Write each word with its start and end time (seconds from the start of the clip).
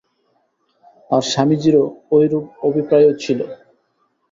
আর 1.09 1.23
স্বামীজীরও 1.31 1.83
ঐরূপ 2.11 2.45
অভিপ্রায়ই 2.67 3.15
ছিল। 3.23 3.39